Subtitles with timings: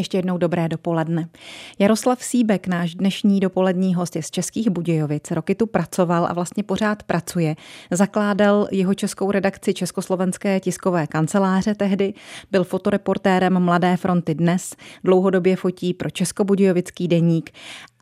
[0.00, 1.28] Ještě jednou dobré dopoledne.
[1.78, 5.30] Jaroslav Síbek, náš dnešní dopolední host, je z Českých Budějovic.
[5.30, 7.56] Roky tu pracoval a vlastně pořád pracuje.
[7.90, 12.14] Zakládal jeho českou redakci Československé tiskové kanceláře tehdy,
[12.50, 14.74] byl fotoreportérem Mladé fronty dnes,
[15.04, 17.50] dlouhodobě fotí pro Českobudějovický deník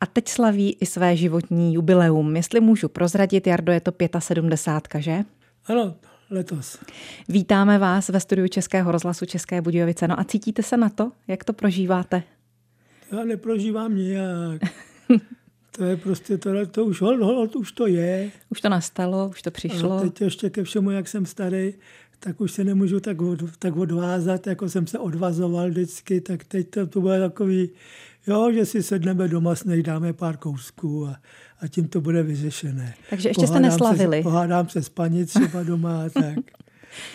[0.01, 2.37] a teď slaví i své životní jubileum.
[2.37, 5.25] Jestli můžu prozradit, Jardo, je to 75, že?
[5.67, 5.95] Ano,
[6.31, 6.79] letos.
[7.29, 10.09] Vítáme vás ve studiu Českého rozhlasu České Budějovice.
[10.09, 11.13] No a cítíte se na to?
[11.29, 12.23] Jak to prožíváte?
[13.13, 14.61] Já neprožívám nijak.
[15.77, 18.31] to je prostě, to, to už, hol, hol, už to je.
[18.49, 19.93] Už to nastalo, už to přišlo.
[19.93, 21.75] A teď ještě ke všemu, jak jsem starý,
[22.21, 26.71] tak už se nemůžu tak, od, tak odvázat, jako jsem se odvazoval vždycky, tak teď
[26.71, 27.71] to, to bude takový,
[28.27, 31.17] jo, že si sedneme doma, dáme pár kousků a,
[31.61, 32.95] a tím to bude vyřešené.
[33.11, 34.17] Takže ještě pohádám jste neslavili.
[34.17, 36.39] Se, pohádám se s paní třeba doma a tak.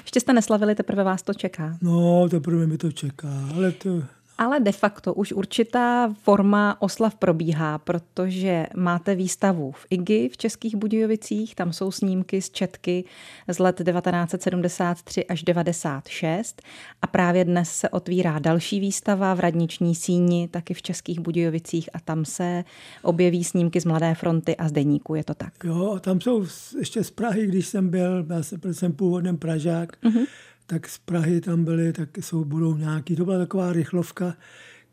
[0.02, 1.78] ještě jste neslavili, teprve vás to čeká.
[1.82, 4.04] No, teprve mi to čeká, ale to,
[4.38, 10.76] ale de facto už určitá forma oslav probíhá, protože máte výstavu v IGI v Českých
[10.76, 13.04] Budějovicích, tam jsou snímky z Četky
[13.48, 16.62] z let 1973 až 96
[17.02, 22.00] a právě dnes se otvírá další výstava v Radniční síni, taky v Českých Budějovicích a
[22.00, 22.64] tam se
[23.02, 25.54] objeví snímky z Mladé fronty a z Deníku, je to tak?
[25.64, 26.46] Jo, a tam jsou
[26.80, 30.26] ještě z Prahy, když jsem byl, já jsem, jsem původem Pražák, mm-hmm
[30.68, 34.36] tak z Prahy tam byly, tak jsou, budou nějaký, to byla taková rychlovka,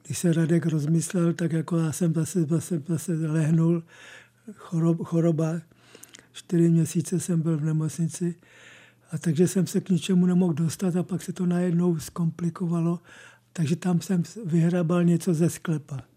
[0.07, 3.83] když se Radek rozmyslel, tak jako já jsem zase, zase, zase lehnul,
[4.55, 5.61] chorob, choroba,
[6.33, 8.35] čtyři měsíce jsem byl v nemocnici,
[9.11, 13.01] a takže jsem se k ničemu nemohl dostat a pak se to najednou zkomplikovalo,
[13.53, 16.10] takže tam jsem vyhrabal něco ze sklepa.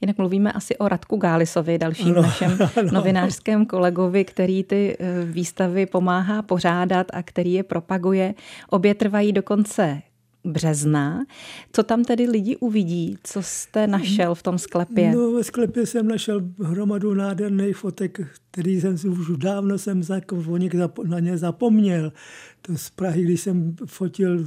[0.00, 2.92] Jinak mluvíme asi o Radku Gálisovi, dalším no, našem no.
[2.92, 8.34] novinářském kolegovi, který ty eh, výstavy pomáhá pořádat a který je propaguje.
[8.70, 10.02] Obě trvají dokonce
[10.46, 11.24] března.
[11.72, 13.18] Co tam tedy lidi uvidí?
[13.22, 15.12] Co jste našel v tom sklepě?
[15.12, 20.02] No, ve sklepě jsem našel hromadu nádherných fotek, který jsem si už dávno jsem
[21.04, 22.12] na ně zapomněl.
[22.62, 24.46] To z Prahy, když jsem fotil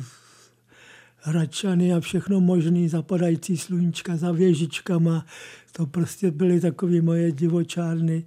[1.22, 5.25] hračany a všechno možný, zapadající sluníčka za věžičkama.
[5.72, 8.25] To prostě byly takové moje divočárny.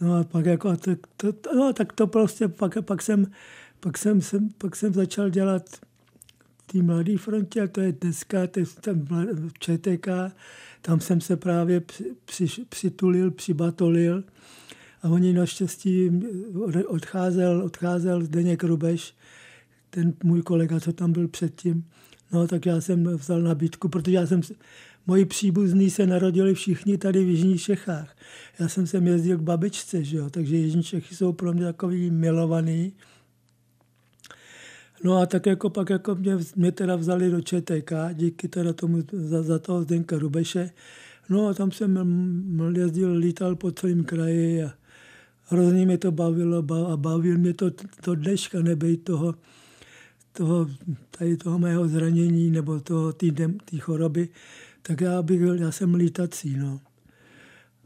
[0.00, 0.76] No a pak jako,
[1.16, 3.26] to, to, no, tak to prostě, pak, pak, jsem,
[3.80, 5.62] pak, jsem, jsem, pak jsem začal dělat
[6.72, 9.06] té Mladé frontě, a to je dneska, to je ten
[9.58, 10.08] ČTK,
[10.82, 14.24] tam jsem se právě při, při, přitulil, přibatolil
[15.02, 16.10] a oni naštěstí
[16.86, 19.14] odcházel, odcházel Zdeněk Rubeš,
[19.96, 21.84] ten můj kolega, co tam byl předtím.
[22.32, 24.40] No, tak já jsem vzal nabídku, protože já jsem,
[25.06, 28.16] moji příbuzní se narodili všichni tady v Jižních Čechách.
[28.60, 30.30] Já jsem sem jezdil k babičce, že jo?
[30.30, 32.92] takže Jižní Čechy jsou pro mě takový milovaný.
[35.04, 39.02] No a tak jako pak jako mě, mě teda vzali do ČTK, díky teda tomu
[39.12, 40.70] za, za toho Zdenka Rubeše.
[41.28, 41.98] No a tam jsem
[42.76, 44.72] jezdil, lítal po celém kraji a
[45.44, 47.70] hrozně mě to bavilo a bavil mě to
[48.06, 49.34] do dneška nebejt toho,
[50.36, 50.66] toho,
[51.10, 53.26] tady toho mého zranění nebo toho, té
[53.78, 54.28] choroby,
[54.82, 56.56] tak já, bych, já jsem lítací.
[56.56, 56.80] No.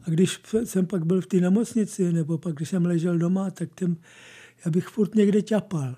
[0.03, 3.69] A když jsem pak byl v té nemocnici, nebo pak, když jsem ležel doma, tak
[3.75, 3.95] ten,
[4.65, 5.95] já bych furt někde ťapal.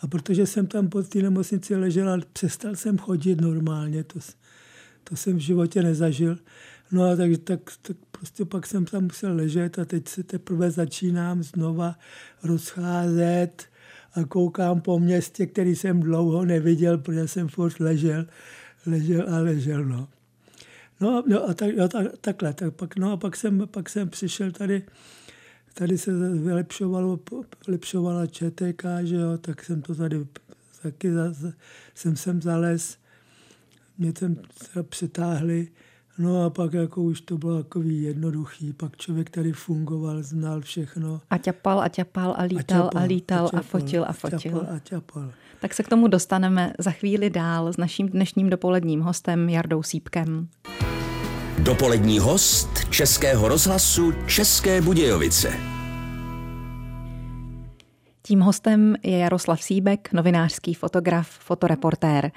[0.00, 4.18] A protože jsem tam pod té nemocnici ležel a přestal jsem chodit normálně, to,
[5.04, 6.38] to jsem v životě nezažil.
[6.92, 10.70] No a tak, tak, tak prostě pak jsem tam musel ležet a teď se teprve
[10.70, 11.98] začínám znova
[12.42, 13.64] rozcházet,
[14.14, 18.26] a koukám po městě, který jsem dlouho neviděl, protože jsem furt ležel,
[18.86, 19.84] ležel a ležel.
[19.84, 20.08] No,
[21.00, 22.54] no, no a tak, jo, tak, takhle.
[22.54, 24.82] Tak pak, no a pak jsem, pak jsem přišel tady,
[25.74, 27.20] tady se vylepšovalo,
[27.66, 30.26] vylepšovala ČTK, že jo, tak jsem to tady
[30.82, 31.52] taky zase,
[31.94, 32.98] jsem sem zales,
[33.98, 34.36] mě tam
[34.82, 35.68] přitáhli,
[36.18, 38.72] No a pak jako už to bylo takový jednoduchý.
[38.72, 41.20] Pak člověk tady fungoval, znal všechno.
[41.30, 44.12] A ťapal a ťapal a lítal a, ťapal, a lítal a, ťapal, a fotil a
[44.12, 44.36] fotil.
[44.36, 45.32] A ťapal, a ťapal.
[45.60, 50.48] Tak se k tomu dostaneme za chvíli dál s naším dnešním dopoledním hostem Jardou Sípkem.
[51.58, 55.77] Dopolední host Českého rozhlasu České Budějovice.
[58.28, 62.30] Tím hostem je Jaroslav Síbek, novinářský fotograf, fotoreportér.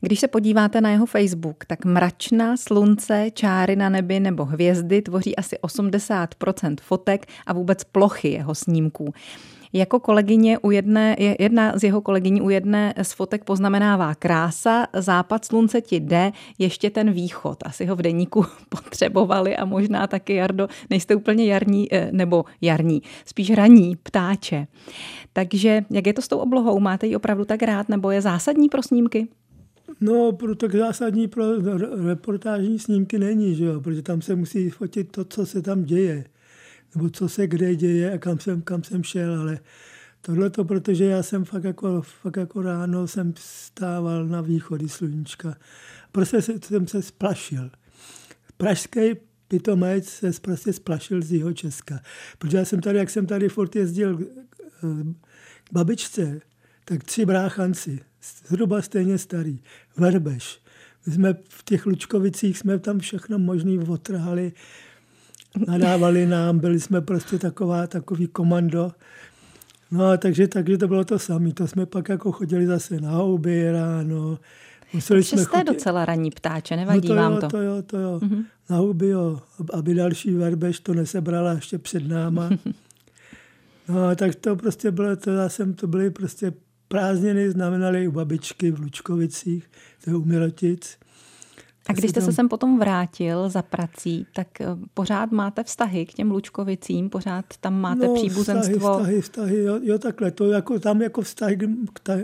[0.00, 5.36] Když se podíváte na jeho Facebook, tak mračna, slunce, čáry na nebi nebo hvězdy tvoří
[5.36, 9.14] asi 80% fotek a vůbec plochy jeho snímků.
[9.72, 15.44] Jako kolegyně u jedné, jedna z jeho kolegyní u jedné z fotek poznamenává krása, západ
[15.44, 17.58] slunce ti jde, ještě ten východ.
[17.64, 23.02] Asi ho v deníku potřebovali a možná taky, Jardo, nejste úplně jarní, eh, nebo jarní,
[23.24, 24.66] spíš raní ptáče.
[25.32, 26.80] Takže jak je to s tou oblohou?
[26.80, 29.28] Máte ji opravdu tak rád, nebo je zásadní pro snímky?
[30.00, 31.44] No, pro tak zásadní pro
[32.06, 33.80] reportážní snímky není, že jo?
[33.80, 36.24] protože tam se musí fotit to, co se tam děje,
[36.94, 39.58] nebo co se kde děje a kam jsem, kam jsem šel, ale
[40.20, 45.56] tohle to, protože já jsem fakt jako, fakt jako ráno jsem stával na východy sluníčka.
[46.12, 47.70] Prostě jsem se splašil.
[48.56, 49.00] Pražský
[49.48, 52.00] pitomec se prostě splašil z jeho Česka.
[52.38, 56.40] Protože já jsem tady, jak jsem tady furt jezdil k babičce,
[56.84, 58.00] tak tři bráchanci,
[58.48, 59.62] zhruba stejně starý,
[59.96, 60.62] Verbeš.
[61.06, 64.52] My jsme v těch Lučkovicích, jsme tam všechno možný otrhali,
[65.66, 68.92] nadávali nám, byli jsme prostě taková, takový komando.
[69.90, 71.52] No a takže, takže to bylo to samé.
[71.52, 74.38] To jsme pak jako chodili zase na houby ráno.
[74.92, 75.64] Museli jsme jste chodit...
[75.64, 77.48] docela ranní ptáče, nevadí no to vám jo, to?
[77.48, 78.18] to jo, to jo.
[78.22, 78.44] Mm-hmm.
[78.70, 79.40] Na houby jo,
[79.72, 82.50] aby další verbeš to nesebrala ještě před náma.
[83.88, 86.52] No, tak to prostě bylo, to já jsem, to byly prostě
[86.88, 89.70] prázdniny, znamenaly u babičky v Lučkovicích,
[90.04, 90.98] to je u Mirotic.
[91.88, 96.12] A když jste se sem potom vrátil za prací, tak eh, pořád máte vztahy k
[96.12, 98.78] těm Lučkovicím, pořád tam máte no, příbuzenstvo?
[98.78, 101.58] Vztahy, vztahy, vztahy jo, jo, takhle, to jako, tam jako vztahy,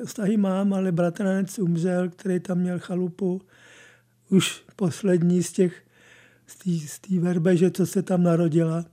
[0.04, 3.40] vztahy mám, ale bratranec umřel, který tam měl chalupu,
[4.30, 5.82] už poslední z těch,
[6.86, 8.84] z té verbeže, co se tam narodila.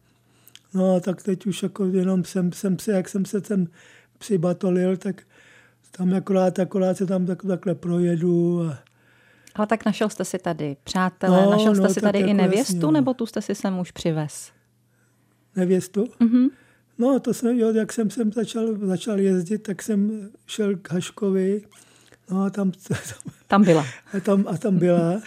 [0.74, 3.68] No a tak teď už jako jenom jsem, jsem se, jak jsem se tam
[4.18, 5.24] přibatolil, tak
[5.92, 8.62] tam akorát, akorát se tam tak, takhle projedu.
[8.62, 8.95] A...
[9.56, 12.34] Ale tak našel jste si tady přátelé, no, našel jste no, si tady jako i
[12.34, 12.92] nevěstu, jasně, no.
[12.92, 14.52] nebo tu jste si sem už přivez?
[15.56, 16.04] Nevěstu?
[16.04, 16.50] Mm-hmm.
[16.98, 21.62] No, to jsem, jo, jak jsem sem začal, začal jezdit, tak jsem šel k Haškovi,
[22.30, 22.72] no a tam...
[22.72, 22.98] Tam,
[23.48, 23.86] tam byla.
[24.14, 25.22] A tam, a tam byla.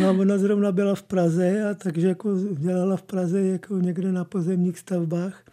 [0.00, 4.24] No, ona zrovna byla v Praze, a takže jako dělala v Praze jako někde na
[4.24, 5.44] pozemních stavbách.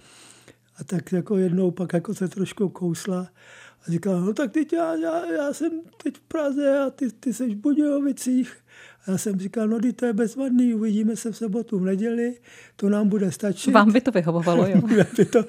[0.80, 3.28] A tak jako jednou pak jako se trošku kousla
[3.88, 5.72] a říkala, no tak teď já, já, já jsem
[6.04, 8.54] teď v Praze a ty, ty jsi v Budějovicích.
[9.08, 12.38] A já jsem říkal, no to je bezvadný, uvidíme se v sobotu, v neděli,
[12.76, 13.72] to nám bude stačit.
[13.72, 14.82] Vám by to vyhovovalo, jo?
[15.18, 15.46] by to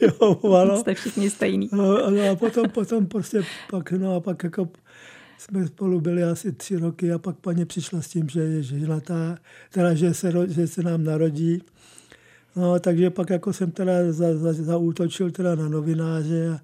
[0.00, 0.80] vyhovovalo.
[0.80, 1.68] Jste všichni stejný.
[1.72, 4.68] No, no a potom, potom prostě pak, no a pak jako
[5.38, 9.38] jsme spolu byli asi tři roky a pak paní přišla s tím, že je ženatá,
[9.72, 11.62] teda, že se, že se nám narodí.
[12.56, 16.60] No, takže pak jako jsem teda za, za, zaútočil teda na novináře a,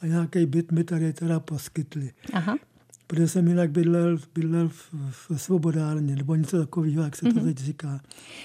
[0.00, 2.10] a nějaký byt mi tady teda poskytli.
[2.32, 2.56] Aha.
[3.06, 7.44] Protože jsem jinak bydlel, bydlel v, v svobodárně, nebo něco takového, jak se to mm-hmm.
[7.44, 8.00] teď říká.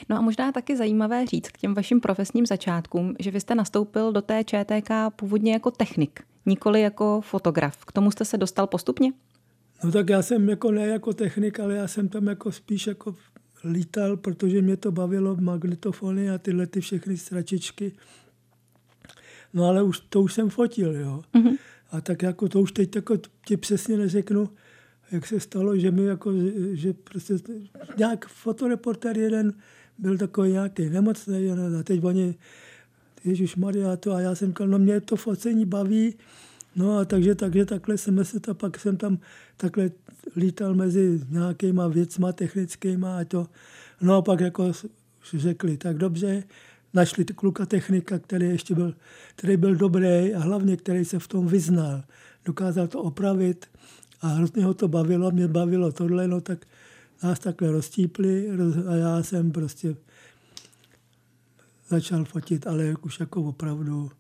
[0.10, 4.12] No a možná taky zajímavé říct k těm vašim profesním začátkům, že vy jste nastoupil
[4.12, 7.86] do té ČTK původně jako technik, nikoli jako fotograf.
[7.86, 9.14] K tomu jste se dostal postupně?
[9.84, 13.16] No tak já jsem jako ne jako technik, ale já jsem tam jako spíš jako
[13.64, 17.92] lítal, protože mě to bavilo magnetofony a tyhle ty všechny stračičky.
[19.54, 21.22] No ale už, to už jsem fotil, jo.
[21.34, 21.58] Mm-hmm.
[21.92, 24.50] A tak jako to už teď jako ti přesně neřeknu,
[25.12, 26.32] jak se stalo, že mi jako,
[26.72, 27.34] že prostě
[27.98, 29.54] nějak fotoreporter jeden
[29.98, 32.36] byl takový nějaký nemocný a teď oni,
[33.24, 36.16] Ježíš Maria, to a já jsem říkal, no mě to focení baví,
[36.76, 39.20] No a takže, takže takhle jsme se to, pak jsem tam
[39.58, 39.92] takhle
[40.36, 43.48] lítal mezi nějakýma věcma technickýma a to.
[44.02, 44.72] No a pak jako
[45.34, 46.44] řekli, tak dobře,
[46.94, 48.96] našli kluka technika, který ještě byl,
[49.36, 52.04] který byl dobrý a hlavně, který se v tom vyznal.
[52.46, 53.66] Dokázal to opravit
[54.22, 56.66] a hrozně ho to bavilo, mě bavilo tohle, no tak
[57.24, 58.50] nás takhle roztípli
[58.88, 59.96] a já jsem prostě
[61.88, 64.12] začal fotit, ale už jako opravdu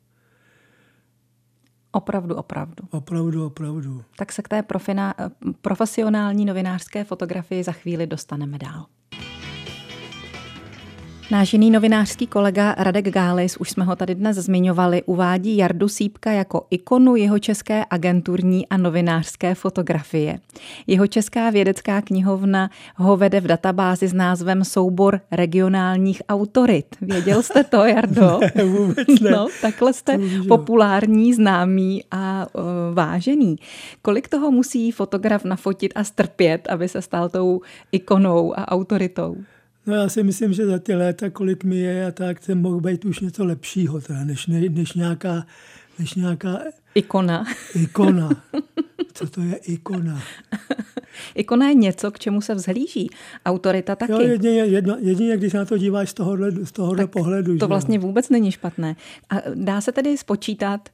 [1.92, 2.88] Opravdu, opravdu.
[2.92, 4.04] Opravdu, opravdu.
[4.16, 5.14] Tak se k té profina,
[5.62, 8.86] profesionální novinářské fotografii za chvíli dostaneme dál.
[11.32, 16.32] Náš jiný novinářský kolega Radek Gális, už jsme ho tady dnes zmiňovali, uvádí Jardu Sípka
[16.32, 20.40] jako ikonu jeho české agenturní a novinářské fotografie.
[20.88, 26.86] Jeho česká vědecká knihovna ho vede v databázi s názvem Soubor regionálních autorit.
[27.02, 28.40] Věděl jste to, Jardo?
[28.56, 29.32] ne, vůbec ne.
[29.32, 32.62] No, takhle jste populární, známý a uh,
[32.94, 33.56] vážený.
[34.02, 37.62] Kolik toho musí fotograf nafotit a strpět, aby se stal tou
[37.92, 39.38] ikonou a autoritou?
[39.86, 42.80] No já si myslím, že za ty léta, kolik mi je a tak, jsem mohl
[42.82, 45.46] být už něco lepšího, teda, než, než, nějaká,
[46.00, 46.60] než nějaká...
[46.96, 47.46] Ikona.
[47.76, 48.30] Ikona.
[49.14, 50.22] Co to je ikona?
[51.36, 53.10] ikona je něco, k čemu se vzhlíží.
[53.46, 54.12] Autorita taky.
[54.12, 57.58] Jo, jedině, jedno, jedině když na to díváš z tohohle, z tohohle pohledu.
[57.58, 58.02] To vlastně jo.
[58.02, 58.96] vůbec není špatné.
[59.30, 60.90] A dá se tedy spočítat,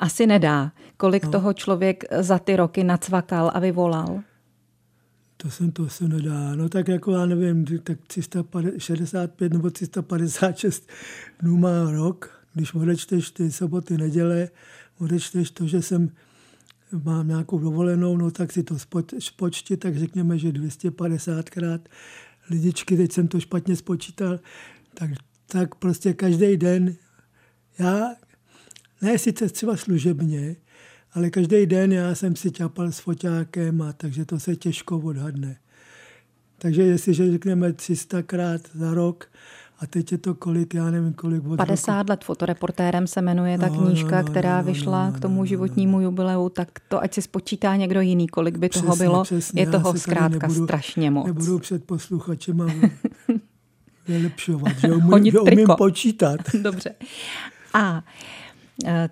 [0.00, 1.30] asi nedá, kolik no.
[1.30, 4.22] toho člověk za ty roky nacvakal a vyvolal?
[5.44, 6.54] To, jsem, to se nedá.
[6.54, 10.88] No tak jako já nevím, tak 365 nebo 356
[11.40, 14.48] dnů má rok, když odečteš ty soboty, neděle,
[14.98, 16.10] odečteš to, že jsem
[17.04, 18.76] mám nějakou dovolenou, no tak si to
[19.18, 21.80] spočti, tak řekněme, že 250krát
[22.50, 24.40] lidičky, teď jsem to špatně spočítal,
[24.94, 25.10] tak,
[25.46, 26.96] tak prostě každý den
[27.78, 28.14] já,
[29.02, 30.56] ne sice třeba služebně,
[31.14, 35.56] ale každý den já jsem si čapal s foťákem a takže to se těžko odhadne.
[36.58, 39.28] Takže jestliže řekneme 300 krát za rok,
[39.78, 41.46] a teď je to kolik, já nevím kolik.
[41.46, 42.10] Od 50 roku.
[42.10, 45.20] let fotoreportérem se jmenuje ta no, knížka, no, no, která no, vyšla no, no, k
[45.20, 46.04] tomu no, životnímu no, no.
[46.04, 49.22] jubileu, tak to ať si spočítá někdo jiný, kolik by přesně, toho bylo.
[49.22, 51.26] Přesně, je toho zkrátka nebudu, strašně moc.
[51.26, 52.56] Nebudu před posluchačem
[54.08, 56.40] vylepšovat, že umím, že umím počítat.
[56.62, 56.94] Dobře.
[57.74, 58.04] A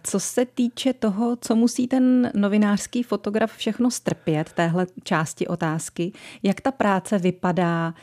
[0.02, 6.60] co se týče toho, co musí ten novinářský fotograf všechno strpět, téhle části otázky, jak
[6.60, 7.94] ta práce vypadá,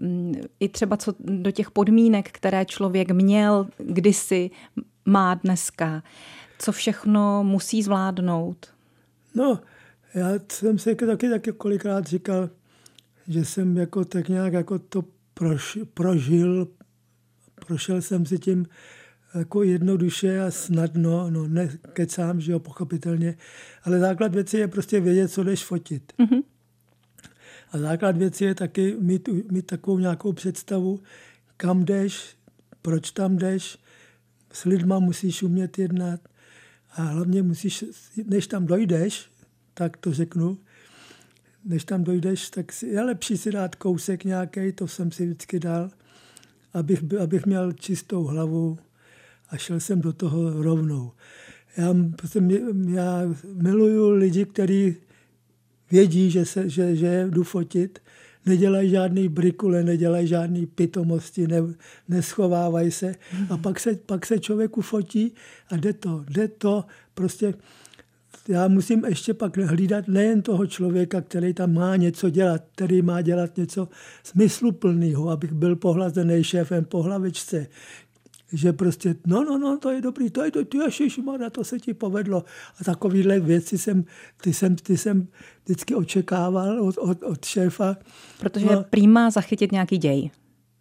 [0.00, 4.50] mm, i třeba co do těch podmínek, které člověk měl kdysi,
[5.04, 6.02] má dneska,
[6.58, 8.66] co všechno musí zvládnout?
[9.34, 9.60] No,
[10.14, 12.50] já jsem si taky, taky kolikrát říkal,
[13.28, 15.04] že jsem jako tak nějak jako to
[15.34, 16.68] proš, prožil,
[17.54, 18.66] prošel jsem si tím
[19.34, 23.36] jako jednoduše a snadno, no nekecám, že jo, pochopitelně,
[23.82, 26.12] ale základ věci je prostě vědět, co jdeš fotit.
[26.18, 26.42] Mm-hmm.
[27.70, 31.00] A základ věci je taky mít, mít takovou nějakou představu,
[31.56, 32.36] kam jdeš,
[32.82, 33.78] proč tam jdeš,
[34.52, 36.20] s lidma musíš umět jednat
[36.96, 37.84] a hlavně musíš,
[38.26, 39.30] než tam dojdeš,
[39.74, 40.58] tak to řeknu,
[41.64, 45.60] než tam dojdeš, tak si, je lepší si dát kousek nějaký, to jsem si vždycky
[45.60, 45.90] dal,
[46.72, 48.78] abych, abych měl čistou hlavu,
[49.50, 51.12] a šel jsem do toho rovnou.
[51.76, 52.40] Já, prostě
[52.94, 53.22] já
[53.54, 54.96] miluju lidi, kteří
[55.90, 57.98] vědí, že, se, že, že jdu fotit,
[58.46, 61.62] nedělají žádný brikule, nedělají žádný pitomosti, ne,
[62.08, 63.14] neschovávají se.
[63.50, 65.34] A pak se, pak se člověku fotí
[65.70, 66.84] a jde to, jde to.
[67.14, 67.54] Prostě
[68.48, 73.22] já musím ještě pak hlídat nejen toho člověka, který tam má něco dělat, který má
[73.22, 73.88] dělat něco
[74.22, 77.66] smysluplného, abych byl pohlazený šéfem po hlavičce,
[78.54, 81.80] že prostě, no, no, no, to je dobrý, to je to, ty ježišmana, to se
[81.80, 82.44] ti povedlo.
[82.80, 84.04] A takovýhle věci jsem,
[84.42, 85.26] ty jsem, ty jsem
[85.64, 87.96] vždycky očekával od, od, od šéfa.
[88.40, 90.30] Protože no, prýma zachytit nějaký děj.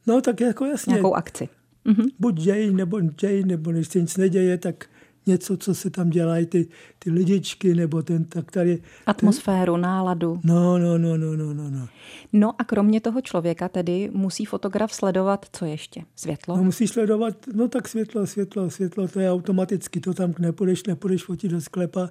[0.08, 0.92] No, tak jako jasně.
[0.92, 1.50] Nějakou akci.
[1.86, 2.06] Mhm.
[2.20, 4.86] Buď děj, nebo děj, nebo když se nic neděje, tak
[5.26, 6.68] něco, co se tam dělají, ty,
[7.00, 8.82] ty lidičky, nebo ten, tak tady...
[9.06, 9.82] Atmosféru, ten...
[9.82, 10.40] náladu.
[10.44, 11.88] No, no, no, no, no, no, no.
[12.34, 16.02] No a kromě toho člověka tedy musí fotograf sledovat co ještě?
[16.16, 16.58] Světlo?
[16.58, 21.24] No musí sledovat, no tak světlo, světlo, světlo, to je automaticky, to tam nepůjdeš, nepůjdeš
[21.24, 22.10] fotit do sklepa,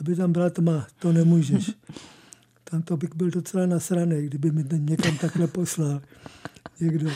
[0.00, 1.70] aby tam byla tma, to nemůžeš.
[2.70, 6.02] Tam to bych byl docela nasraný, kdyby mi někam takhle poslal
[6.80, 7.10] někdo.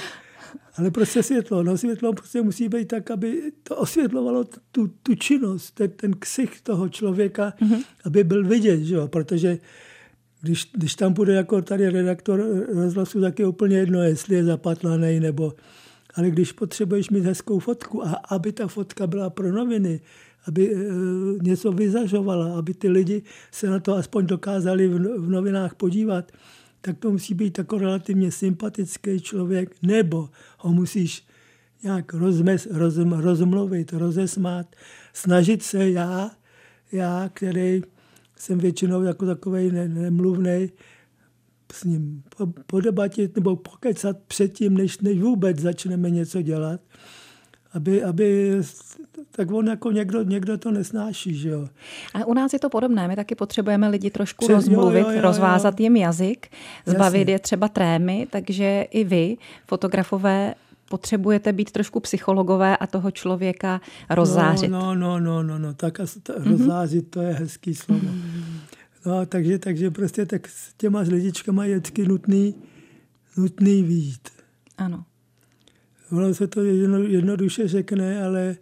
[0.77, 1.63] Ale prostě světlo.
[1.63, 6.61] No světlo prostě musí být tak, aby to osvětlovalo tu, tu činnost, ten, ten ksich
[6.61, 7.85] toho člověka, mm-hmm.
[8.05, 9.09] aby byl vidět, že jo?
[9.09, 9.59] protože
[10.41, 15.21] když, když tam bude jako tady redaktor rozhlasu, tak je úplně jedno, jestli je zapatlaný
[15.21, 15.55] nebo...
[16.15, 20.01] Ale když potřebuješ mít hezkou fotku a aby ta fotka byla pro noviny,
[20.47, 20.79] aby e,
[21.43, 26.33] něco vyzažovala, aby ty lidi se na to aspoň dokázali v, v novinách podívat,
[26.81, 31.27] tak to musí být jako relativně sympatický člověk, nebo ho musíš
[31.83, 34.77] nějak rozmes, rozm, rozmluvit, rozesmát,
[35.13, 36.31] snažit se já,
[36.93, 37.83] já, který
[38.37, 40.71] jsem většinou jako takový ne, nemluvný,
[41.73, 42.23] s ním
[42.67, 46.81] podebatit nebo pokecat předtím, než, než vůbec začneme něco dělat
[47.75, 48.59] aby, aby
[49.31, 51.69] tak on jako někdo, někdo to nesnáší, že jo.
[52.15, 55.17] A u nás je to podobné, my taky potřebujeme lidi trošku Přes, rozmluvit, jo, jo,
[55.17, 56.47] jo, rozvázat jim jazyk,
[56.87, 57.33] zbavit Jasně.
[57.33, 60.55] je třeba trémy, takže i vy, fotografové,
[60.89, 64.71] potřebujete být trošku psychologové a toho člověka rozzářit.
[64.71, 66.51] No, no, no, no, no, tak ta, mm-hmm.
[66.51, 68.09] rozzářit, to je hezký slovo.
[69.07, 72.55] No, takže, takže prostě tak s těma lidičkama je vždycky nutný,
[73.37, 74.29] nutný výjít.
[74.79, 75.05] Ano.
[76.13, 78.57] Ono se to jedno, jednoduše řekne, ale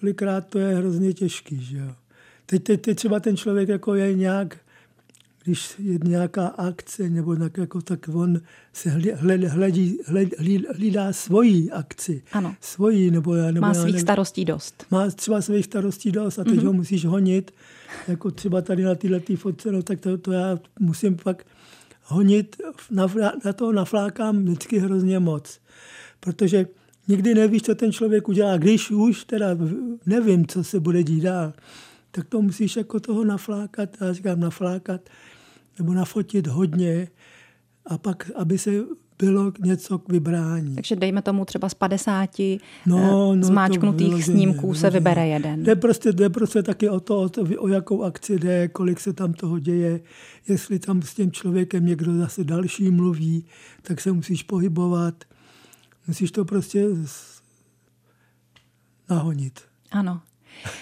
[0.00, 1.64] kolikrát to je hrozně těžký.
[1.64, 1.92] Že jo?
[2.46, 4.58] Teď, teď, teď třeba ten člověk jako je nějak,
[5.44, 8.40] když je nějaká akce, nebo tak, jako, tak on
[8.72, 9.10] se hledí,
[9.46, 12.22] hledí, hledí, hlídá svoji akci.
[12.32, 12.54] Ano.
[12.60, 14.86] Svoji, nebo já, nebo má svých starostí dost.
[14.90, 16.66] Má třeba svých starostí dost a teď mm-hmm.
[16.66, 17.54] ho musíš honit,
[18.08, 21.44] jako třeba tady na této fotce, no tak to, to já musím pak
[22.02, 22.56] honit,
[22.90, 23.06] na,
[23.44, 25.60] na to naflákám vždycky hrozně moc
[26.24, 26.66] protože
[27.08, 28.56] nikdy nevíš, co ten člověk udělá.
[28.56, 29.46] Když už teda
[30.06, 31.52] nevím, co se bude dít dál,
[32.10, 35.00] tak to musíš jako toho naflákat, já říkám naflákat,
[35.78, 37.08] nebo nafotit hodně
[37.86, 38.70] a pak, aby se
[39.18, 40.74] bylo něco k vybrání.
[40.74, 42.30] Takže dejme tomu třeba z 50
[42.86, 44.80] no, no, zmáčknutých snímků vyloženě.
[44.80, 45.62] se vybere jeden.
[45.62, 49.12] Jde prostě, jde prostě taky o to, o, to, o jakou akci jde, kolik se
[49.12, 50.00] tam toho děje,
[50.48, 53.44] jestli tam s tím člověkem někdo zase další mluví,
[53.82, 55.24] tak se musíš pohybovat.
[56.06, 56.86] Musíš to prostě
[59.10, 59.60] nahonit.
[59.90, 60.20] Ano.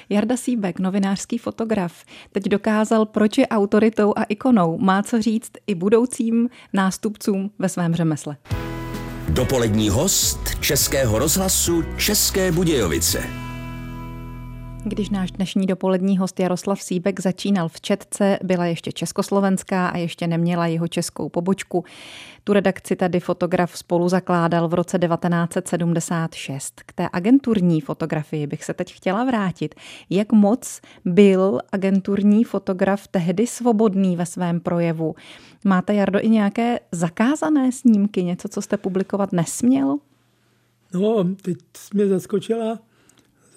[0.08, 4.78] Jarda Síbek, novinářský fotograf, teď dokázal, proč je autoritou a ikonou.
[4.78, 8.36] Má co říct i budoucím nástupcům ve svém řemesle.
[9.28, 13.49] Dopolední host Českého rozhlasu České Budějovice.
[14.84, 20.26] Když náš dnešní dopolední host Jaroslav Síbek začínal v Četce, byla ještě československá a ještě
[20.26, 21.84] neměla jeho českou pobočku.
[22.44, 26.80] Tu redakci tady fotograf spolu zakládal v roce 1976.
[26.86, 29.74] K té agenturní fotografii bych se teď chtěla vrátit.
[30.10, 35.14] Jak moc byl agenturní fotograf tehdy svobodný ve svém projevu?
[35.64, 39.96] Máte, Jardo, i nějaké zakázané snímky, něco, co jste publikovat nesměl?
[40.94, 41.56] No, teď
[41.94, 42.78] mě zaskočila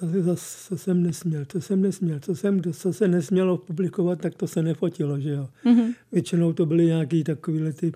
[0.07, 4.61] zase jsem nesměl, to jsem nesměl, co, jsem, co se nesmělo publikovat, tak to se
[4.61, 5.49] nefotilo, že jo.
[5.65, 5.93] Mm-hmm.
[6.11, 7.91] Většinou to byly nějaký takovýhle ty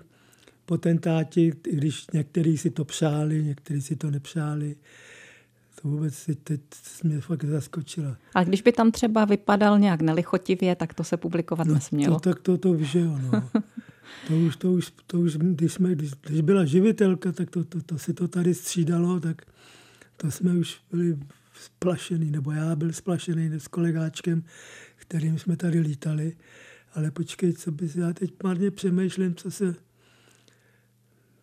[0.66, 4.76] potentáti, i když někteří si to přáli, někteří si to nepřáli.
[5.82, 6.60] To vůbec si teď
[7.02, 8.16] mě fakt zaskočila.
[8.34, 12.20] A když by tam třeba vypadal nějak nelichotivě, tak to se publikovat no, nesmělo.
[12.20, 13.50] To, tak to, to víš, jo, no.
[14.28, 17.82] To už, to už, to už když, jsme, když, když byla živitelka, tak to, to,
[17.82, 19.42] to se to tady střídalo, tak
[20.16, 21.18] to jsme už byli
[21.64, 24.44] splašený, nebo já byl splašený s kolegáčkem,
[24.96, 26.36] kterým jsme tady lítali.
[26.94, 29.74] Ale počkej, co bys, já teď marně přemýšlím, co se...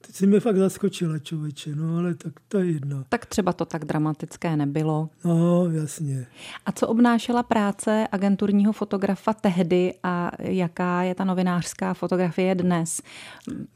[0.02, 3.04] Teď si mě fakt zaskočila, člověče, no ale tak to je jedno.
[3.10, 5.10] Tak třeba to tak dramatické nebylo.
[5.24, 6.28] No, jasně.
[6.66, 13.02] A co obnášela práce agenturního fotografa tehdy a jaká je ta novinářská fotografie dnes?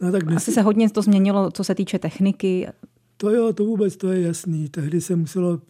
[0.02, 0.38] No, tak dnes...
[0.38, 2.68] Asi se hodně to změnilo, co se týče techniky.
[3.18, 4.70] To jo, to vůbec to je jasný.
[4.70, 5.62] Tehdy se muselo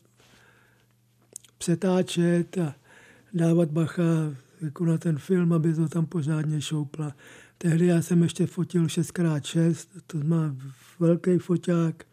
[1.59, 2.75] přetáčet a
[3.33, 4.03] dávat bacha
[4.61, 7.13] jako na ten film, aby to tam pořádně šoupla.
[7.57, 10.55] Tehdy já jsem ještě fotil 6x6, to má
[10.99, 12.05] velký foťák,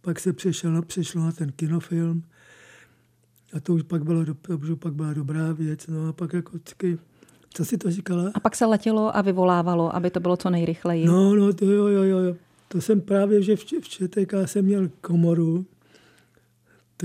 [0.00, 2.22] pak se přešel, přešlo na ten kinofilm
[3.52, 5.86] a to už pak, bylo, to už pak byla dobrá věc.
[5.86, 6.98] No a pak jako vždycky,
[7.54, 8.30] co si to říkala?
[8.34, 11.06] A pak se letělo a vyvolávalo, aby to bylo co nejrychleji.
[11.06, 12.36] No, no, to jo, jo, jo.
[12.68, 15.66] To jsem právě, že v, v ČTK jsem měl komoru,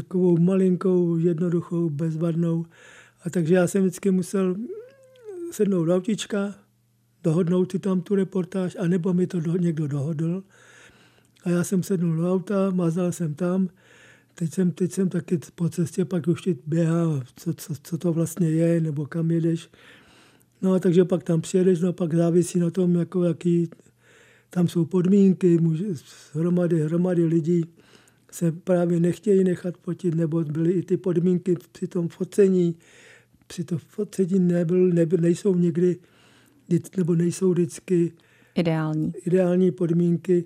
[0.01, 2.65] takovou malinkou, jednoduchou, bezvadnou.
[3.23, 4.55] A takže já jsem vždycky musel
[5.51, 6.55] sednout do autička,
[7.23, 10.43] dohodnout si tam tu reportáž, anebo mi to do, někdo dohodl.
[11.43, 13.69] A já jsem sednul do auta, mazal jsem tam.
[14.35, 18.13] Teď jsem, teď jsem taky po cestě pak už ti běhá, co, co, co to
[18.13, 19.69] vlastně je, nebo kam jedeš.
[20.61, 23.69] No a takže pak tam přijedeš, no a pak závisí na tom, jako jaký
[24.49, 25.85] tam jsou podmínky, může,
[26.33, 27.65] hromady, hromady lidí
[28.31, 32.75] se právě nechtějí nechat fotit, nebo byly i ty podmínky při tom focení.
[33.47, 35.97] Při tom focení nebyl, nebyl, nejsou někdy,
[36.97, 38.13] nebo nejsou vždycky
[38.55, 40.43] ideální, ideální podmínky.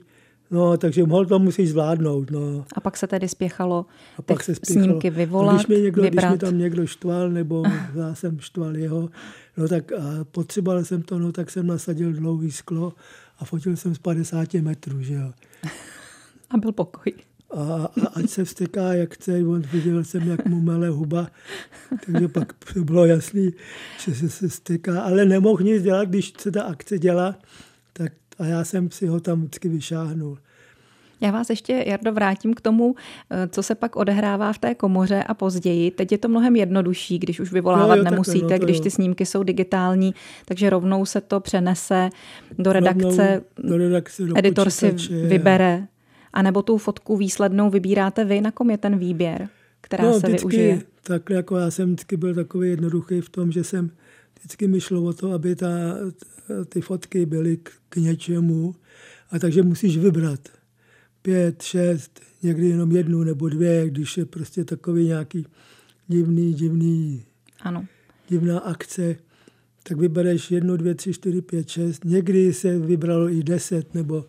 [0.52, 2.32] No, takže mohl to musíš zvládnout.
[2.32, 2.66] No.
[2.76, 3.86] A pak se tedy spěchalo
[4.18, 4.86] a pak se spěchalo.
[4.86, 6.26] snímky vyvolat, když mě, někdo, vybrat.
[6.26, 7.64] když mě tam někdo štval, nebo
[7.96, 9.10] já jsem štval jeho,
[9.58, 12.94] no tak a potřeboval jsem to, no tak jsem nasadil dlouhý sklo
[13.40, 15.32] a fotil jsem z 50 metrů, že jo.
[16.50, 17.14] A byl pokoj
[17.54, 19.32] a, a ať se vsteká, jak chce.
[19.32, 21.28] On viděl jsem, jak mu mele huba,
[22.06, 23.54] takže pak bylo jasný,
[24.06, 25.02] že se, se steká.
[25.02, 27.36] Ale nemohl nic dělat, když se ta akce dělá,
[27.94, 30.38] tak a já jsem si ho tam vždycky vyšáhnul.
[31.22, 32.96] Já vás ještě, Jardo, vrátím k tomu,
[33.30, 35.92] eh, co se pak odehrává v té komoře a později.
[35.92, 39.26] Teď je to mnohem jednodušší, když už vyvolávat jo, jo, nemusíte, no, když ty snímky
[39.26, 40.14] jsou digitální,
[40.46, 42.10] takže rovnou se to přenese
[42.58, 44.92] do redakce, do redakce do editor si
[45.28, 45.88] vybere
[46.34, 49.50] a nebo tu fotku výslednou vybíráte vy, na kom je ten výběr,
[49.82, 50.82] která no, se vždycky, využije?
[51.04, 53.92] Tak jako já jsem vždycky byl takový jednoduchý v tom, že jsem
[54.40, 55.68] vždycky mi šlo o to, aby ta,
[56.70, 58.76] ty fotky byly k, k něčemu.
[59.32, 60.40] A takže musíš vybrat
[61.22, 65.48] pět, šest, někdy jenom jednu nebo dvě, když je prostě takový nějaký
[66.08, 67.24] divný, divný,
[67.62, 67.86] ano.
[68.30, 69.16] divná akce,
[69.84, 72.06] tak vybereš jednu, dvě, tři, čtyři, pět, šest.
[72.06, 74.26] Někdy se vybralo i deset nebo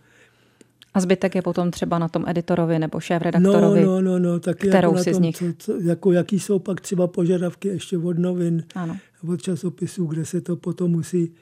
[0.95, 4.69] a zbytek je potom třeba na tom editorovi nebo šéf-redaktorovi, no, no, no, no, taky
[4.69, 5.37] kterou jako si tom, z nich...
[5.37, 8.97] Co, co, jako, jaký jsou pak třeba požadavky ještě od novin, ano.
[9.29, 11.33] od časopisů, kde se to potom musí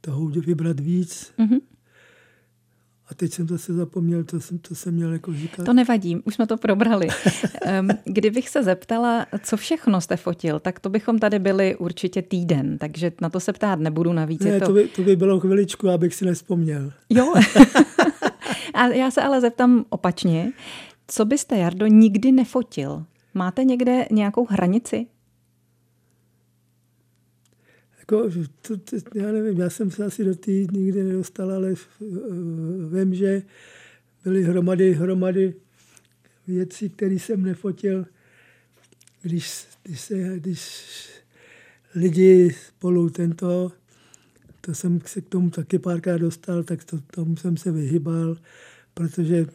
[0.00, 1.32] toho vybrat víc.
[1.38, 1.60] Mm-hmm.
[3.10, 5.64] A teď jsem zase zapomněl, co jsem, co jsem měl jako říkat.
[5.66, 7.08] To nevadí, už jsme to probrali.
[8.04, 13.12] Kdybych se zeptala, co všechno jste fotil, tak to bychom tady byli určitě týden, takže
[13.20, 14.40] na to se ptát nebudu navíc.
[14.40, 14.66] Ne, to...
[14.66, 16.92] To, by, to by bylo chviličku, abych si nespomněl.
[17.10, 17.34] Jo,
[18.78, 20.52] a já se ale zeptám opačně.
[21.08, 23.04] Co byste, Jardo, nikdy nefotil?
[23.34, 25.06] Máte někde nějakou hranici?
[27.98, 28.30] Jako,
[28.62, 31.74] to, to, já nevím, já jsem se asi do té nikdy nedostal, ale
[32.92, 33.42] vím, že
[34.24, 35.54] byly hromady, hromady
[36.46, 38.06] věcí, které jsem nefotil,
[39.22, 40.82] když, když, se, když
[41.94, 43.72] lidi spolu tento,
[44.68, 48.36] to jsem se k tomu taky párkrát dostal, tak to, tomu jsem se vyhybal,
[48.94, 49.46] protože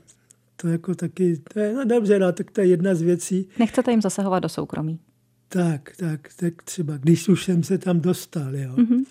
[0.55, 3.47] to jako taky, to je, no dobře, no, tak to je jedna z věcí.
[3.59, 4.99] Nechcete jim zasahovat do soukromí?
[5.47, 8.75] Tak, tak, tak třeba, když už jsem se tam dostal, jo.
[8.75, 9.05] Mm-hmm.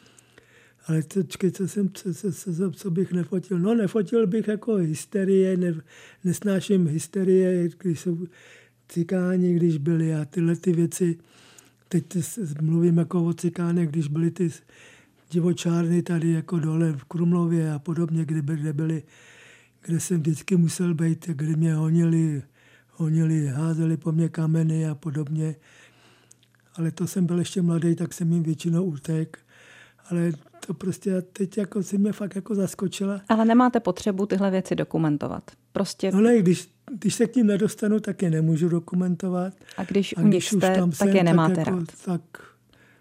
[0.87, 3.59] Ale to, čekaj, co, jsem, co, co, co, co bych nefotil?
[3.59, 5.75] No, nefotil bych jako hysterie, ne,
[6.25, 8.19] nesnáším hysterie, když jsou
[8.88, 11.19] cikáni, když byli a tyhle ty věci.
[11.88, 12.05] Teď
[12.61, 14.51] mluvím jako o cikánech, když byly ty
[15.33, 19.03] divočárny tady jako dole v Krumlově a podobně, kde, by, kde byly,
[19.83, 22.42] kde jsem vždycky musel být, kde mě honili,
[22.90, 25.55] honili, házeli po mě kameny a podobně
[26.75, 29.38] ale to jsem byl ještě mladý, tak jsem jim většinou utek.
[30.11, 30.33] Ale
[30.66, 33.21] to prostě teď jako si mě fakt jako zaskočila.
[33.29, 35.51] Ale nemáte potřebu tyhle věci dokumentovat.
[35.73, 36.11] Prostě...
[36.12, 39.55] No ne, když, když se k tím nedostanu, tak je nemůžu dokumentovat.
[39.77, 41.88] A když, A když už jste, tam tak jsem, je nemáte tak jako, rád.
[42.05, 42.21] Tak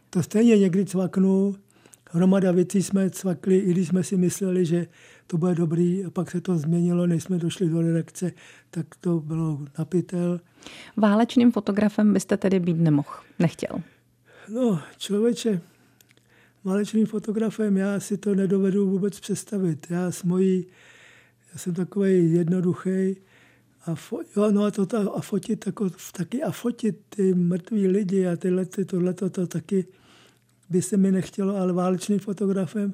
[0.10, 1.56] to stejně někdy cvaknu.
[2.14, 4.88] Hromada věcí jsme cvakli, i když jsme si mysleli, že
[5.28, 8.32] to bude dobrý a pak se to změnilo, než jsme došli do redakce,
[8.72, 10.40] tak to bylo napitel.
[10.98, 13.82] Válečným fotografem byste tedy být nemohl, nechtěl?
[14.50, 15.62] No, člověče,
[16.64, 19.88] válečným fotografem já si to nedovedu vůbec představit.
[19.90, 20.66] Já s mojí,
[21.54, 23.16] já jsem takový jednoduchý,
[23.86, 28.28] a, fo, jo, no a, to, a fotit jako, taky a fotit ty mrtví lidi
[28.28, 29.86] a tyhle, ty, tohle to, to taky
[30.72, 32.94] by se mi nechtělo, ale válečným fotografem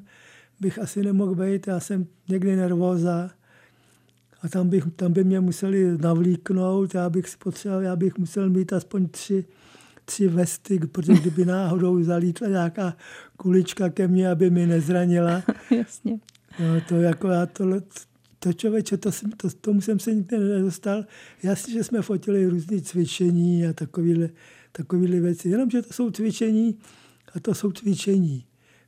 [0.60, 1.68] bych asi nemohl být.
[1.68, 3.30] Já jsem někdy nervóza
[4.42, 8.50] a tam, bych, tam by mě museli navlíknout, já bych si potřeboval, já bych musel
[8.50, 9.46] mít aspoň tři,
[10.06, 12.98] tři vesty, protože kdyby náhodou zalítla nějaká
[13.38, 15.44] kulička ke mně, aby mi nezranila.
[15.78, 16.20] Jasně.
[16.60, 17.82] No, to jako já tohle,
[18.40, 21.06] to člověče, to, to, tomu jsem se nikdy nedostal.
[21.44, 24.30] Jasně, že jsme fotili různé cvičení a takovéhle,
[24.72, 25.50] takovéhle věci.
[25.50, 26.78] Jenomže to jsou cvičení
[27.36, 28.46] a to jsou cvičení.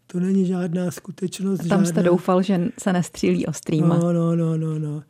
[0.07, 1.59] To není žádná skutečnost.
[1.59, 1.85] A tam žádná...
[1.85, 3.97] jste doufal, že se nestřílí ostrýma.
[3.97, 4.79] No, no, no, no.
[4.79, 5.03] no.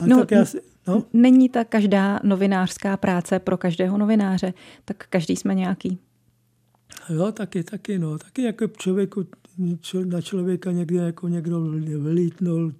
[0.00, 1.04] A no, tak já si, no?
[1.12, 5.98] Není ta každá novinářská práce pro každého novináře, tak každý jsme nějaký.
[7.08, 8.18] Jo, taky, taky, no.
[8.18, 9.26] Taky jako člověku,
[10.04, 11.60] na člověka někdy jako někdo
[11.98, 12.72] vylítnul,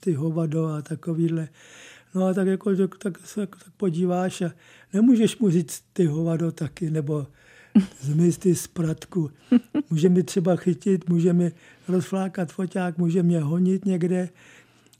[0.00, 1.48] ty hovado a takovýhle.
[2.14, 4.50] No a tak jako tak, tak, tak podíváš a
[4.92, 7.26] nemůžeš mu říct ty hovado taky, nebo
[8.00, 9.30] zmiz ty z pratku.
[9.90, 11.52] Může mi třeba chytit, může mi
[11.88, 14.28] rozflákat foťák, může mě honit někde,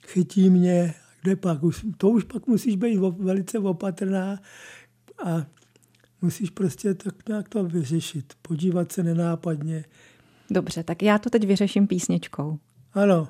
[0.06, 1.58] chytí mě, kde pak?
[1.96, 4.40] To už pak musíš být velice opatrná
[5.24, 5.46] a
[6.22, 8.32] musíš prostě tak nějak to vyřešit.
[8.42, 9.84] Podívat se nenápadně.
[10.50, 12.58] Dobře, tak já to teď vyřeším písničkou.
[12.92, 13.28] Ano.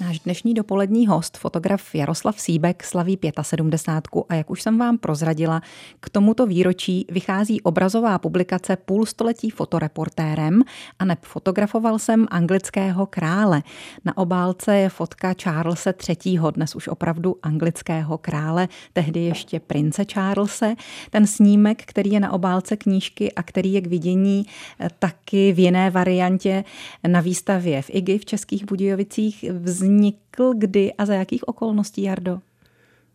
[0.00, 5.62] Náš dnešní dopolední host, fotograf Jaroslav Síbek, slaví 75 a jak už jsem vám prozradila,
[6.00, 10.62] k tomuto výročí vychází obrazová publikace Půlstoletí fotoreportérem
[10.98, 13.62] a neb fotografoval jsem anglického krále.
[14.04, 20.74] Na obálce je fotka Charlesa III., dnes už opravdu anglického krále, tehdy ještě prince Charlese.
[21.10, 24.46] Ten snímek, který je na obálce knížky a který je k vidění
[24.80, 26.64] eh, taky v jiné variantě
[27.08, 32.40] na výstavě v IGI v Českých Budějovicích, vznikl vznikl kdy a za jakých okolností, Jardo?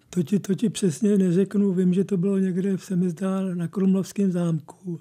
[0.10, 1.74] To ti, to ti přesně neřeknu.
[1.74, 5.00] Vím, že to bylo někde, se mi zdá, na Krumlovském zámku.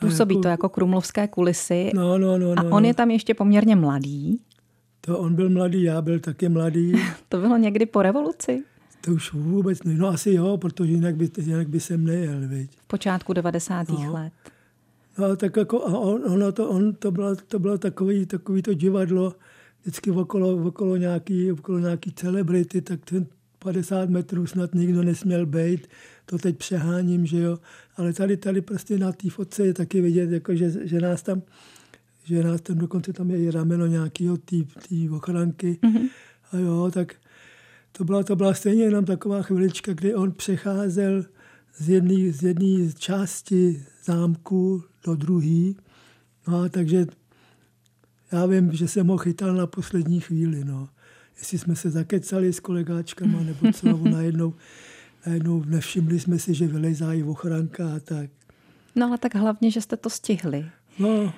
[0.00, 1.90] Působí jako, to jako krumlovské kulisy.
[1.94, 2.88] No, no, no, a no, on no.
[2.88, 4.40] je tam ještě poměrně mladý.
[5.00, 6.92] To on byl mladý, já byl taky mladý.
[7.28, 8.62] to bylo někdy po revoluci?
[9.00, 9.94] To už vůbec ne.
[9.94, 12.70] No asi jo, protože jinak by, jinak by sem nejel, viď.
[12.70, 13.88] V počátku 90.
[13.88, 14.12] No.
[14.12, 14.32] let.
[15.18, 18.74] No, tak jako a on, ono to, on, to bylo, to bylo takový, takový to
[18.74, 19.34] divadlo,
[19.84, 23.26] vždycky okolo, okolo, nějaký, okolo nějaký celebrity, tak ten
[23.58, 25.86] 50 metrů snad nikdo nesměl být.
[26.26, 27.58] To teď přeháním, že jo.
[27.96, 31.42] Ale tady, tady prostě na té fotce je taky vidět, jako že, že nás tam
[32.24, 34.56] že nás tam dokonce tam je i rameno nějakého té
[35.10, 35.78] ochranky.
[35.82, 36.08] Mm-hmm.
[36.52, 37.14] A jo, tak
[37.92, 41.24] to byla, to byla stejně jenom taková chvilička, kdy on přecházel
[41.76, 45.72] z jedné z jedné části zámku do druhé.
[46.48, 47.06] No, takže
[48.34, 50.64] já vím, že jsem ho chytal na poslední chvíli.
[50.64, 50.88] No.
[51.38, 54.54] jestli jsme se zakecali s kolegáčkama, nebo co, najednou,
[55.26, 58.30] najednou nevšimli jsme si, že vylezají ochranka a tak.
[58.96, 60.66] No ale tak hlavně, že jste to stihli.
[60.98, 61.32] No,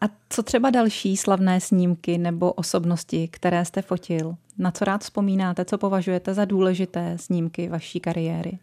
[0.00, 4.34] A co třeba další slavné snímky nebo osobnosti, které jste fotil?
[4.58, 8.58] Na co rád vzpomínáte, co považujete za důležité snímky vaší kariéry?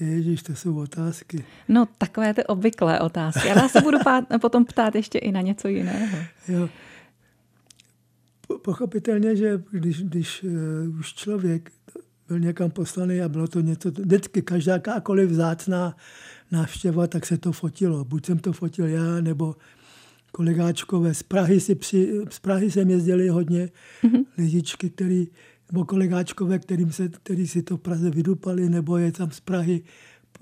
[0.00, 1.44] ježíš, to jsou otázky.
[1.68, 3.50] No, takové ty obvyklé otázky.
[3.50, 6.18] Ale já se budu pát, potom ptát ještě i na něco jiného.
[6.48, 6.68] Jo.
[8.50, 11.72] Po- Pochopitelně, že když, když uh, už člověk
[12.28, 15.96] byl někam poslaný a bylo to něco, vždycky každá jakákoliv vzácná
[16.50, 18.04] návštěva, tak se to fotilo.
[18.04, 19.56] Buď jsem to fotil já, nebo
[20.32, 21.14] kolegáčkové.
[21.14, 23.70] Z Prahy, si při, z Prahy jsem jezdili hodně
[24.02, 24.24] mm-hmm.
[24.38, 25.28] lidičky, který,
[25.72, 29.82] nebo kolegáčkové, kterým se, který si to v Praze vydupali, nebo je tam z Prahy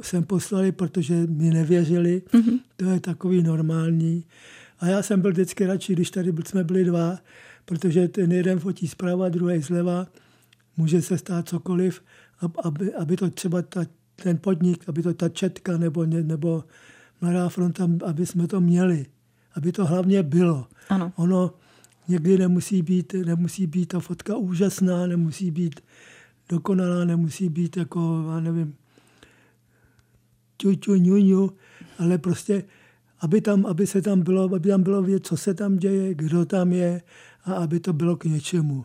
[0.03, 2.23] jsem poslali, protože mi nevěřili.
[2.33, 2.61] Mm-hmm.
[2.77, 4.25] To je takový normální.
[4.79, 7.19] A já jsem byl vždycky radši, když tady jsme byli dva,
[7.69, 10.07] protože ten jeden fotí zprava, druhý zleva.
[10.77, 12.03] Může se stát cokoliv,
[12.41, 13.85] ab- aby, aby to třeba ta,
[14.23, 16.65] ten podnik, aby to ta četka nebo, nebo
[17.21, 19.07] Mladá fronta, aby jsme to měli.
[19.55, 20.67] Aby to hlavně bylo.
[20.89, 21.13] Ano.
[21.17, 21.55] Ono
[22.09, 25.81] někdy nemusí být, nemusí být ta fotka úžasná, nemusí být
[26.49, 28.75] dokonalá, nemusí být jako, já nevím,
[30.57, 31.51] ťu, ňu, ňu,
[31.99, 32.65] ale prostě,
[33.21, 36.45] aby, tam, aby se tam bylo, aby tam bylo vědět, co se tam děje, kdo
[36.45, 37.03] tam je
[37.49, 38.85] a aby to bylo k něčemu.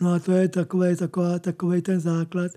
[0.00, 2.52] No a to je takové, taková, takový ten základ.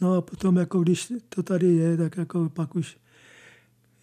[0.00, 2.96] No a potom, jako když to tady je, tak jako pak už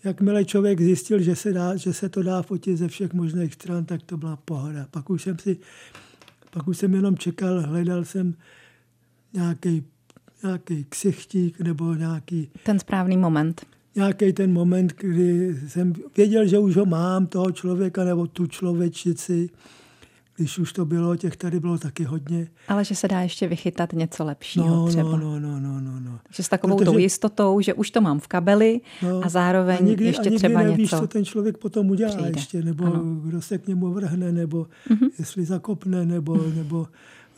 [0.04, 3.86] jakmile člověk zjistil, že se, dá, že se to dá fotit ze všech možných stran,
[3.86, 4.88] tak to byla pohoda.
[4.92, 5.58] Pak už jsem si,
[6.52, 8.34] pak už jsem jenom čekal, hledal jsem
[9.34, 9.84] nějaký,
[10.44, 13.66] nějaký ksichtík nebo nějaký, Ten správný moment.
[13.96, 19.50] nějaký ten moment, kdy jsem věděl, že už ho mám, toho člověka nebo tu člověčici,
[20.38, 22.48] když už to bylo, těch tady bylo taky hodně.
[22.68, 25.04] Ale že se dá ještě vychytat něco lepšího No, třeba.
[25.04, 26.20] no, no, no, no, no, no.
[26.24, 29.78] Takže s takovou Protože- tou jistotou, že už to mám v kabeli No, a zároveň
[29.82, 31.00] a nikdy, ještě a nikdy třeba nevíš, něco.
[31.00, 32.30] co ten člověk potom udělá přijde.
[32.36, 33.04] ještě, nebo Ano.
[33.24, 35.10] Kdo se k němu vrhne, nebo mm-hmm.
[35.20, 36.88] jestli zakopne, nebo, nebo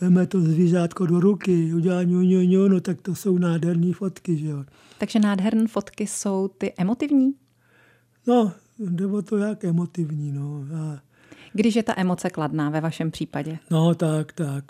[0.01, 4.37] veme to zvířátko do ruky, udělá ňu, ňu, ňu, no tak to jsou nádherné fotky,
[4.37, 4.65] že jo.
[4.97, 7.33] Takže nádherné fotky jsou ty emotivní?
[8.27, 10.63] No, nebo to jak emotivní, no.
[10.75, 10.99] A,
[11.53, 13.57] Když je ta emoce kladná ve vašem případě.
[13.71, 14.63] no, tak, tak.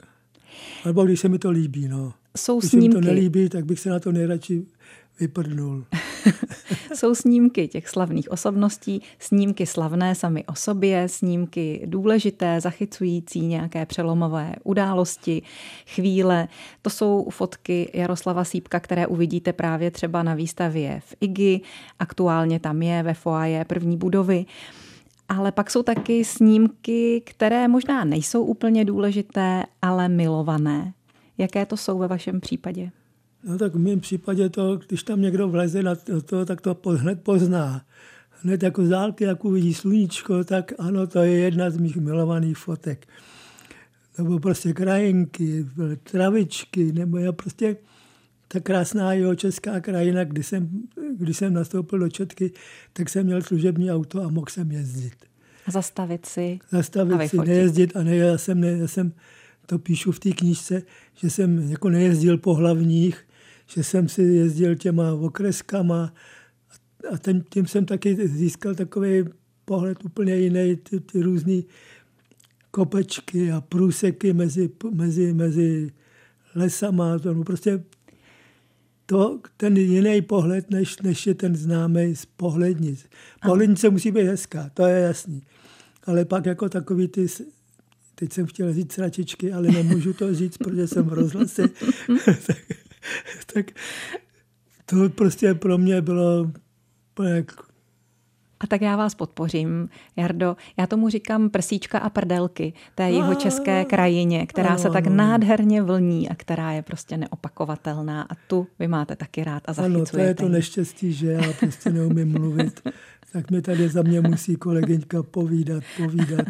[0.85, 2.13] Alebo když se mi to líbí, no.
[2.37, 4.65] Jsou Když se mi to snímky, nelíbí, tak bych se na to nejradši
[5.19, 5.85] vyprdnul.
[6.95, 14.55] jsou snímky těch slavných osobností, snímky slavné sami o sobě, snímky důležité, zachycující nějaké přelomové
[14.63, 15.41] události,
[15.87, 16.47] chvíle.
[16.81, 21.61] To jsou fotky Jaroslava Sípka, které uvidíte právě třeba na výstavě v IGI.
[21.99, 24.45] Aktuálně tam je ve foaje první budovy.
[25.29, 30.93] Ale pak jsou taky snímky, které možná nejsou úplně důležité, ale milované.
[31.37, 32.91] Jaké to jsou ve vašem případě?
[33.43, 37.23] No tak v mém případě to, když tam někdo vleze na to, tak to hned
[37.23, 37.81] pozná.
[38.29, 42.57] Hned jako z dálky, jak uvidí sluníčko, tak ano, to je jedna z mých milovaných
[42.57, 43.07] fotek.
[44.17, 45.65] Nebo prostě krajinky,
[46.03, 47.77] travičky, nebo já prostě
[48.51, 50.69] ta krásná jeho česká krajina, když jsem,
[51.17, 52.51] když jsem nastoupil do Četky,
[52.93, 55.15] tak jsem měl služební auto a mohl jsem jezdit.
[55.71, 57.47] Zastavit si a Zastavit si, vyfotit.
[57.47, 59.13] nejezdit a ne, já jsem, ne, já jsem
[59.65, 60.81] to píšu v té knížce,
[61.15, 63.27] že jsem jako nejezdil po hlavních,
[63.67, 66.13] že jsem si jezdil těma okreskama
[67.11, 69.23] a ten, tím jsem taky získal takový
[69.65, 71.61] pohled úplně jiný, ty, ty různé
[72.71, 75.91] kopečky a průseky mezi, mezi, mezi
[76.55, 77.19] lesama.
[77.19, 77.83] To, no prostě
[79.09, 83.05] to, ten jiný pohled, než, než je ten známý z pohlednic.
[83.41, 85.43] Pohlednice musí být hezká, to je jasný.
[86.03, 87.27] Ale pak jako takový ty,
[88.15, 91.63] teď jsem chtěl říct sračičky, ale nemůžu to říct, protože jsem v rozhlase.
[92.47, 92.57] tak,
[93.53, 93.65] tak
[94.85, 96.51] to prostě pro mě bylo
[97.23, 97.68] jak
[98.61, 100.55] A tak já vás podpořím, Jardo.
[100.77, 106.29] Já tomu říkám prsíčka a prdelky té jeho české krajině, která se tak nádherně vlní
[106.29, 108.21] a která je prostě neopakovatelná.
[108.21, 110.43] A tu vy máte taky rád a Ano, to je zachycujete.
[110.43, 112.81] to neštěstí, že já prostě neumím mluvit.
[113.31, 116.47] Tak mi tady za mě musí kolegyňka povídat, povídat.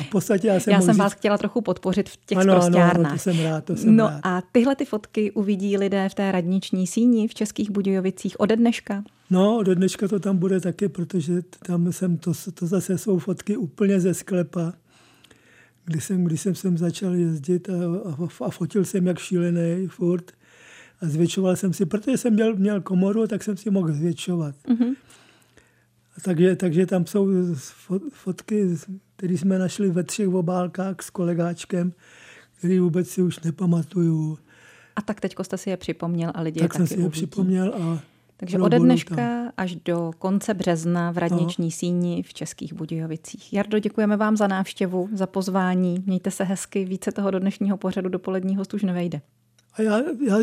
[0.00, 2.62] A v podstatě já jsem Já jsem říct- vás chtěla trochu podpořit v těch ano,
[2.62, 4.20] ano, ano, to jsem rád, to jsem no rád.
[4.22, 9.04] a tyhle ty fotky uvidí lidé v té radniční síni v Českých Budějovicích ode dneška.
[9.30, 13.56] No, do dneška to tam bude taky, protože tam jsem, to, to zase jsou fotky
[13.56, 14.72] úplně ze sklepa,
[15.84, 17.72] kdy jsem, když jsem sem začal jezdit a,
[18.10, 20.32] a, a fotil jsem jak šílený furt
[21.00, 24.54] a zvětšoval jsem si, protože jsem měl, měl komoru, tak jsem si mohl zvětšovat.
[24.68, 24.94] Mhm.
[26.22, 28.68] Takže, takže tam jsou fo- fotky,
[29.16, 31.92] které jsme našli ve třech obálkách s kolegáčkem,
[32.58, 34.38] který vůbec si už nepamatuju.
[34.96, 37.06] A tak teďko jste si je připomněl a lidi tak je jsem taky si je
[37.06, 37.26] uvidí.
[37.26, 38.00] připomněl a
[38.36, 43.52] Takže no, ode dneška až do konce března v Radniční síni v Českých Budějovicích.
[43.52, 46.02] Jardo, děkujeme vám za návštěvu, za pozvání.
[46.06, 49.20] Mějte se hezky, více toho do dnešního pořadu dopolední host už nevejde.
[49.76, 50.36] A já, já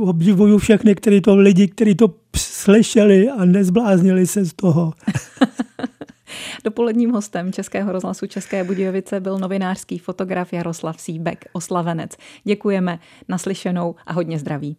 [0.00, 4.92] obdivuju všechny, který to lidi, kteří to slyšeli a nezbláznili se z toho.
[6.64, 12.10] Dopoledním hostem Českého rozhlasu České Budějovice byl novinářský fotograf Jaroslav Síbek, oslavenec.
[12.44, 14.76] Děkujeme, naslyšenou a hodně zdraví.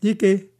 [0.00, 0.53] Díky.